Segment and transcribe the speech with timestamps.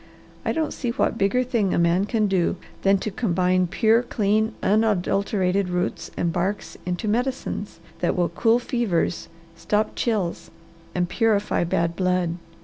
[0.43, 4.53] I don't see what bigger thing a man can do than to combine pure, clean,
[4.63, 10.49] unadulterated roots and barks into medicines that will cool fevers, stop chills,
[10.95, 12.31] and purify bad blood.